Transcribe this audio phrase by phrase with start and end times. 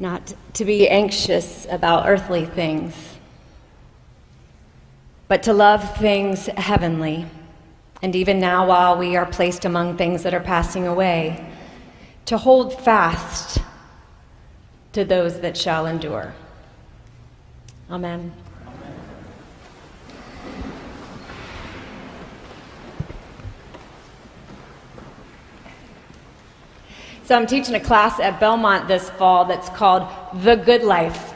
[0.00, 2.94] not to be anxious about earthly things,
[5.28, 7.26] but to love things heavenly.
[8.02, 11.46] And even now, while we are placed among things that are passing away,
[12.24, 13.58] to hold fast
[14.92, 16.32] to those that shall endure.
[17.90, 18.32] Amen.
[27.30, 30.02] So I'm teaching a class at Belmont this fall that's called
[30.42, 31.32] The Good Life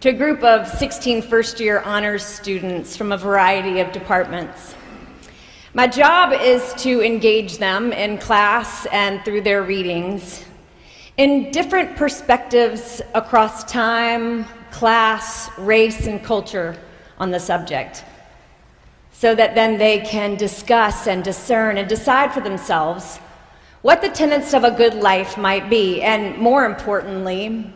[0.00, 4.74] to a group of 16 first year honors students from a variety of departments.
[5.74, 10.44] My job is to engage them in class and through their readings
[11.18, 16.76] in different perspectives across time, class, race, and culture
[17.16, 18.02] on the subject,
[19.12, 23.20] so that then they can discuss and discern and decide for themselves
[23.82, 27.72] what the tenets of a good life might be, and more importantly,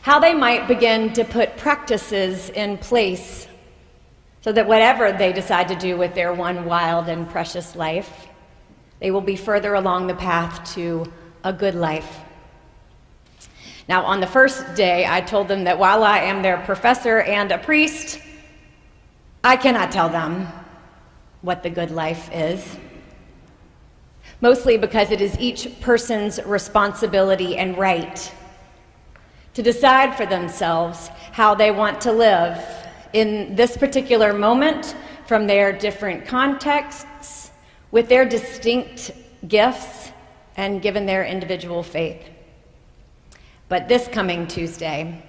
[0.00, 3.46] how they might begin to put practices in place
[4.40, 8.28] so that whatever they decide to do with their one wild and precious life,
[9.00, 11.10] they will be further along the path to
[11.42, 12.20] a good life.
[13.88, 17.52] Now, on the first day, I told them that while I am their professor and
[17.52, 18.18] a priest,
[19.42, 20.48] I cannot tell them
[21.42, 22.78] what the good life is
[24.44, 28.30] mostly because it is each person's responsibility and right
[29.54, 32.62] to decide for themselves how they want to live
[33.14, 34.94] in this particular moment
[35.26, 37.52] from their different contexts,
[37.90, 39.12] with their distinct
[39.48, 40.12] gifts,
[40.58, 42.28] and given their individual faith.
[43.70, 45.24] But this coming Tuesday,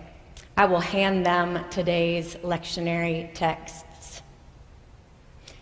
[0.57, 4.21] I will hand them today's lectionary texts.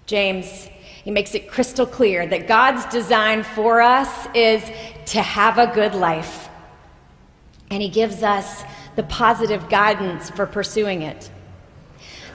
[0.08, 0.70] James
[1.04, 4.64] he makes it crystal clear that God's design for us is
[5.08, 6.48] to have a good life.
[7.70, 8.64] And He gives us
[8.95, 11.30] the positive guidance for pursuing it.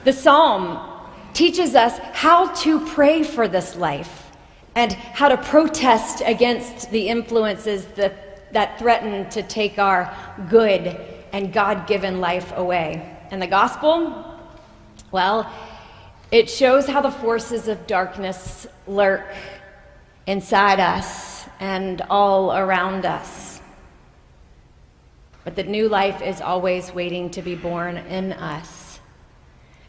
[0.03, 0.87] The psalm
[1.33, 4.31] teaches us how to pray for this life
[4.75, 10.15] and how to protest against the influences that, that threaten to take our
[10.47, 10.99] good
[11.33, 13.17] and God given life away.
[13.31, 14.37] And the gospel?
[15.11, 15.51] Well,
[16.31, 19.25] it shows how the forces of darkness lurk
[20.27, 23.61] inside us and all around us.
[25.43, 28.99] But that new life is always waiting to be born in us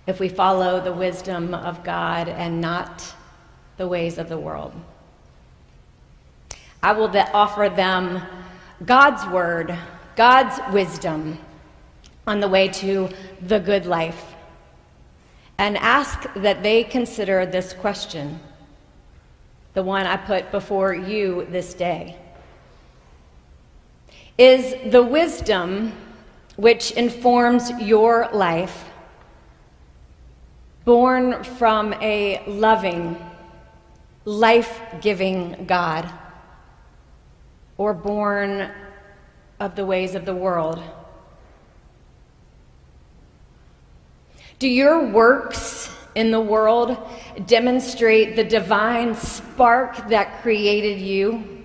[0.07, 3.15] if we follow the wisdom of God and not
[3.77, 4.73] the ways of the world.
[6.83, 8.23] I will offer them
[8.87, 9.77] God's word,
[10.17, 11.39] God's wisdom
[12.27, 13.11] on the way to
[13.43, 14.35] the good life
[15.61, 18.41] and ask that they consider this question,
[19.75, 22.17] the one I put before you this day.
[24.39, 25.93] Is the wisdom
[26.57, 28.87] which informs your life
[30.87, 33.23] born from a loving,
[34.25, 36.11] life giving God,
[37.77, 38.71] or born
[39.61, 40.83] of the ways of the world?
[44.61, 46.95] Do your works in the world
[47.47, 51.65] demonstrate the divine spark that created you?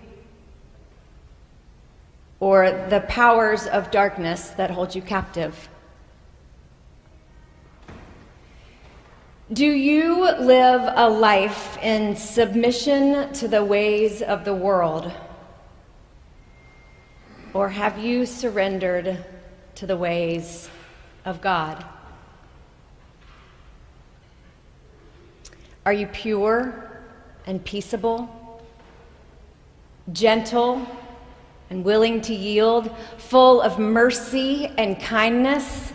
[2.39, 5.67] Or the powers of darkness that hold you captive?
[9.51, 15.11] Do you live a life in submission to the ways of the world?
[17.53, 19.25] Or have you surrendered
[19.75, 20.69] to the ways
[21.25, 21.83] of God?
[25.85, 27.03] Are you pure
[27.45, 28.27] and peaceable,
[30.11, 30.81] gentle
[31.69, 35.93] and willing to yield, full of mercy and kindness?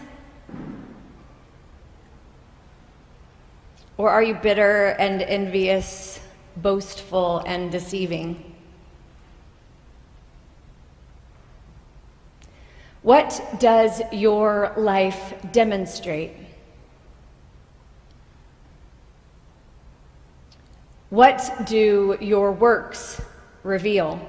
[3.96, 6.20] Or are you bitter and envious,
[6.56, 8.54] boastful and deceiving?
[13.02, 16.49] What does your life demonstrate?
[21.10, 23.20] What do your works
[23.64, 24.24] reveal?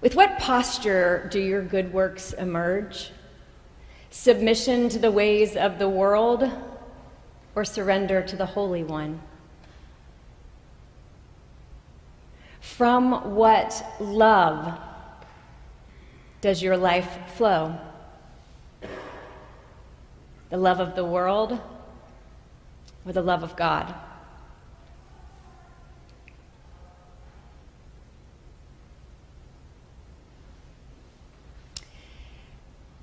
[0.00, 3.10] With what posture do your good works emerge?
[4.08, 6.50] Submission to the ways of the world
[7.54, 9.20] or surrender to the Holy One?
[12.60, 14.78] From what love
[16.40, 17.78] does your life flow?
[20.48, 21.60] The love of the world
[23.06, 23.94] or the love of God.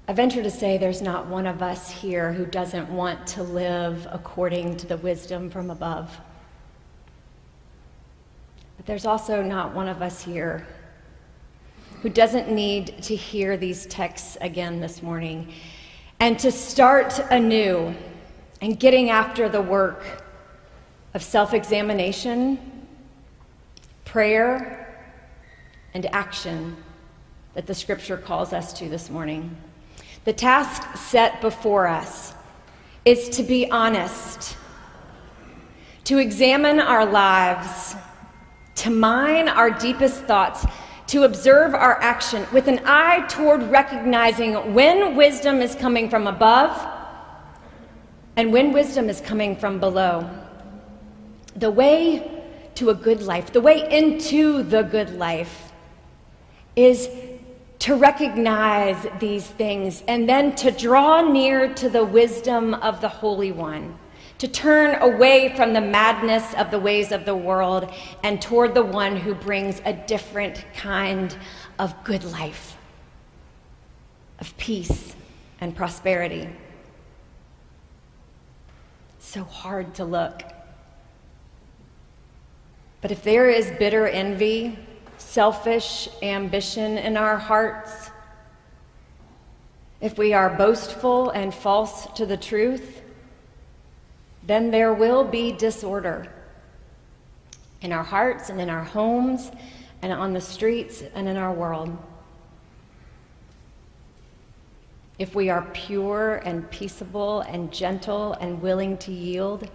[0.07, 4.07] I venture to say there's not one of us here who doesn't want to live
[4.11, 6.19] according to the wisdom from above.
[8.75, 10.67] But there's also not one of us here
[12.01, 15.53] who doesn't need to hear these texts again this morning
[16.19, 17.95] and to start anew
[18.61, 20.03] and getting after the work
[21.13, 22.59] of self examination,
[24.05, 25.05] prayer,
[25.93, 26.77] and action
[27.55, 29.57] that the scripture calls us to this morning.
[30.23, 32.33] The task set before us
[33.03, 34.55] is to be honest,
[36.03, 37.95] to examine our lives,
[38.75, 40.65] to mine our deepest thoughts,
[41.07, 47.00] to observe our action with an eye toward recognizing when wisdom is coming from above
[48.35, 50.29] and when wisdom is coming from below.
[51.55, 52.43] The way
[52.75, 55.71] to a good life, the way into the good life,
[56.75, 57.09] is
[57.79, 63.51] to recognize these things and then to draw near to the wisdom of the Holy
[63.51, 63.97] One,
[64.37, 67.91] to turn away from the madness of the ways of the world
[68.23, 71.35] and toward the one who brings a different kind
[71.79, 72.77] of good life,
[74.39, 75.15] of peace
[75.59, 76.47] and prosperity.
[79.31, 80.43] So hard to look.
[82.99, 84.77] But if there is bitter envy,
[85.19, 88.11] selfish ambition in our hearts,
[90.01, 93.03] if we are boastful and false to the truth,
[94.43, 96.27] then there will be disorder
[97.79, 99.49] in our hearts and in our homes
[100.01, 101.97] and on the streets and in our world.
[105.21, 109.69] If we are pure and peaceable and gentle and willing to yield,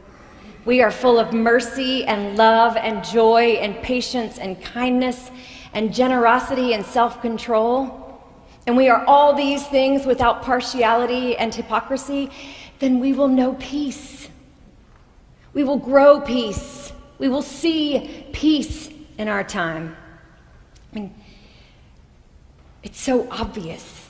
[0.64, 5.30] we are full of mercy and love and joy and patience and kindness
[5.72, 8.20] and generosity and self control,
[8.66, 12.28] and we are all these things without partiality and hypocrisy,
[12.80, 14.28] then we will know peace.
[15.52, 16.92] We will grow peace.
[17.18, 19.96] We will see peace in our time.
[20.92, 21.14] I mean,
[22.82, 24.05] it's so obvious,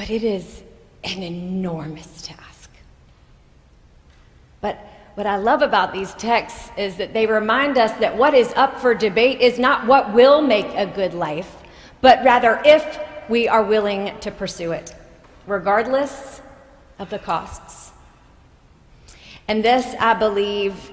[0.00, 0.62] but it is
[1.04, 2.70] an enormous task.
[4.62, 4.78] But
[5.14, 8.80] what I love about these texts is that they remind us that what is up
[8.80, 11.54] for debate is not what will make a good life,
[12.00, 12.98] but rather if
[13.28, 14.94] we are willing to pursue it,
[15.46, 16.40] regardless
[16.98, 17.92] of the costs.
[19.48, 20.92] And this, I believe,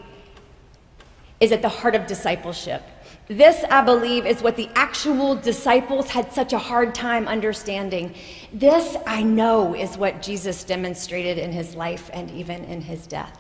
[1.40, 2.84] is at the heart of discipleship.
[3.28, 8.16] This, I believe, is what the actual disciples had such a hard time understanding.
[8.54, 13.38] This, I know, is what Jesus demonstrated in his life and even in his death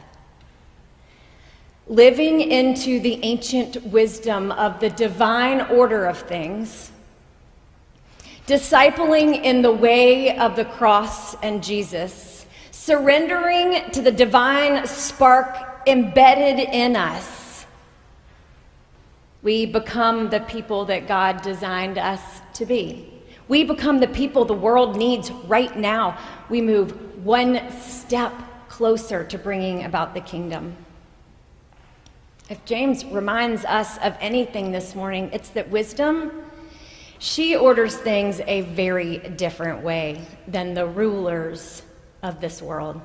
[1.89, 6.91] living into the ancient wisdom of the divine order of things,
[8.45, 16.59] discipling in the way of the cross and Jesus, surrendering to the divine spark embedded
[16.73, 17.36] in us,
[19.47, 22.21] we become the people that God designed us
[22.51, 23.09] to be.
[23.47, 26.19] We become the people the world needs right now.
[26.49, 28.33] We move one step
[28.67, 30.75] closer to bringing about the kingdom.
[32.49, 36.43] If James reminds us of anything this morning, it's that wisdom,
[37.19, 41.83] she orders things a very different way than the rulers
[42.21, 42.99] of this world.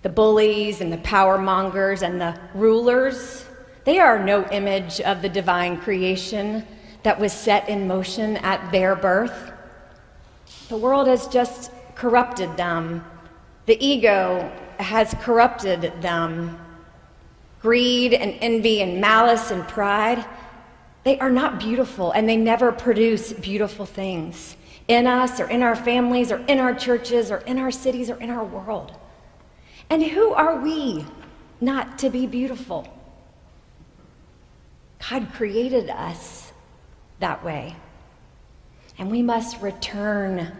[0.00, 3.44] The bullies and the power mongers and the rulers,
[3.86, 6.66] they are no image of the divine creation
[7.02, 9.52] that was set in motion at their birth.
[10.68, 13.02] The world has just corrupted them.
[13.64, 16.58] The ego has corrupted them
[17.66, 20.24] greed and envy and malice and pride,
[21.02, 25.74] they are not beautiful and they never produce beautiful things in us or in our
[25.74, 28.96] families or in our churches or in our cities or in our world.
[29.90, 31.04] And who are we
[31.60, 32.86] not to be beautiful?
[35.08, 36.52] God created us
[37.20, 37.76] that way.
[38.98, 40.52] And we must return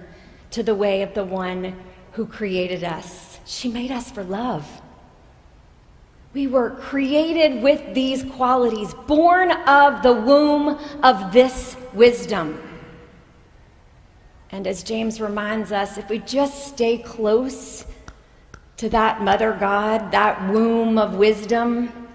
[0.53, 1.77] to the way of the one
[2.13, 3.39] who created us.
[3.45, 4.67] She made us for love.
[6.33, 12.61] We were created with these qualities, born of the womb of this wisdom.
[14.51, 17.85] And as James reminds us, if we just stay close
[18.77, 22.06] to that mother God, that womb of wisdom,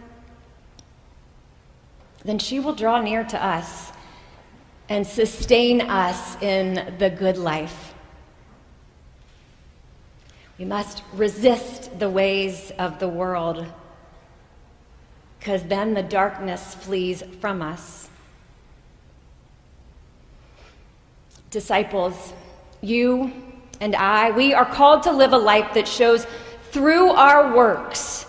[2.23, 3.91] then she will draw near to us
[4.89, 7.93] and sustain us in the good life.
[10.59, 13.65] We must resist the ways of the world
[15.39, 18.09] because then the darkness flees from us.
[21.49, 22.33] Disciples,
[22.81, 23.33] you
[23.79, 26.27] and I, we are called to live a life that shows
[26.71, 28.27] through our works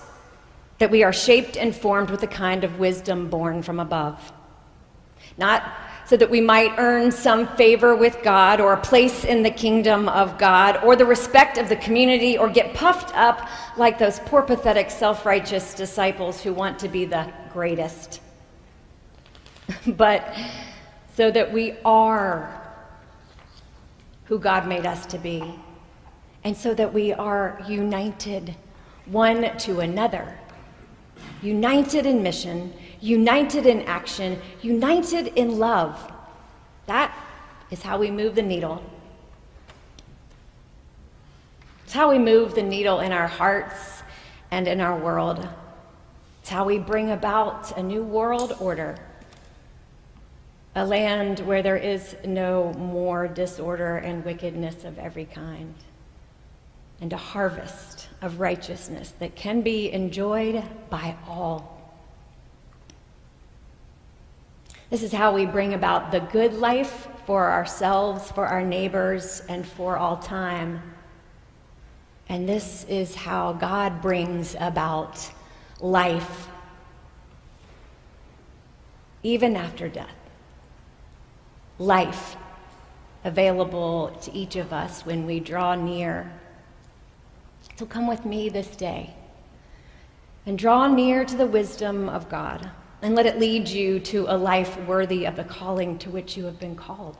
[0.82, 4.32] that we are shaped and formed with a kind of wisdom born from above.
[5.38, 5.62] Not
[6.06, 10.08] so that we might earn some favor with God or a place in the kingdom
[10.08, 14.42] of God or the respect of the community or get puffed up like those poor,
[14.42, 18.20] pathetic, self righteous disciples who want to be the greatest.
[19.86, 20.36] but
[21.16, 22.60] so that we are
[24.24, 25.44] who God made us to be,
[26.42, 28.56] and so that we are united
[29.06, 30.38] one to another,
[31.42, 36.12] united in mission, united in action, united in love.
[36.86, 37.14] That
[37.70, 38.82] is how we move the needle.
[41.84, 44.02] It's how we move the needle in our hearts
[44.50, 45.46] and in our world.
[46.40, 48.96] It's how we bring about a new world order
[50.74, 55.74] a land where there is no more disorder and wickedness of every kind,
[57.00, 61.80] and a harvest of righteousness that can be enjoyed by all.
[64.90, 69.66] This is how we bring about the good life for ourselves, for our neighbors, and
[69.66, 70.82] for all time.
[72.28, 75.30] And this is how God brings about
[75.80, 76.48] life
[79.24, 80.10] even after death
[81.82, 82.36] life
[83.24, 86.30] available to each of us when we draw near.
[87.76, 89.14] So come with me this day
[90.46, 94.36] and draw near to the wisdom of God and let it lead you to a
[94.36, 97.16] life worthy of the calling to which you have been called.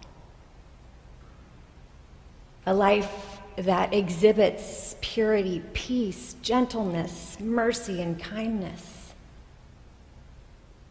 [2.67, 9.15] A life that exhibits purity, peace, gentleness, mercy, and kindness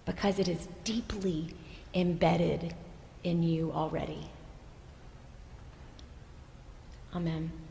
[0.05, 1.53] because it is deeply
[1.93, 2.73] embedded
[3.23, 4.29] in you already.
[7.13, 7.51] Amen.